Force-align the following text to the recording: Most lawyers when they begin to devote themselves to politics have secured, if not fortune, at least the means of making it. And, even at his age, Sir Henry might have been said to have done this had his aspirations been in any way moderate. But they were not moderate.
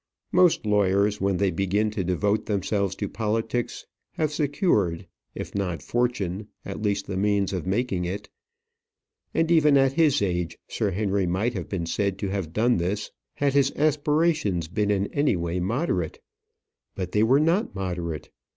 Most 0.31 0.65
lawyers 0.65 1.21
when 1.21 1.37
they 1.37 1.51
begin 1.51 1.91
to 1.91 2.03
devote 2.03 2.47
themselves 2.47 2.95
to 2.95 3.07
politics 3.07 3.85
have 4.13 4.31
secured, 4.33 5.05
if 5.35 5.53
not 5.53 5.83
fortune, 5.83 6.47
at 6.65 6.81
least 6.81 7.05
the 7.05 7.15
means 7.17 7.53
of 7.53 7.67
making 7.67 8.05
it. 8.05 8.27
And, 9.35 9.51
even 9.51 9.77
at 9.77 9.93
his 9.93 10.19
age, 10.23 10.57
Sir 10.67 10.89
Henry 10.89 11.27
might 11.27 11.53
have 11.53 11.69
been 11.69 11.85
said 11.85 12.17
to 12.17 12.29
have 12.29 12.51
done 12.51 12.77
this 12.77 13.11
had 13.35 13.53
his 13.53 13.71
aspirations 13.75 14.67
been 14.67 14.89
in 14.89 15.05
any 15.13 15.35
way 15.35 15.59
moderate. 15.59 16.19
But 16.95 17.11
they 17.11 17.21
were 17.21 17.39
not 17.39 17.75
moderate. 17.75 18.31